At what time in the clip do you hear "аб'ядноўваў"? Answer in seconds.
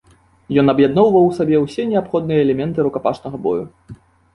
0.73-1.29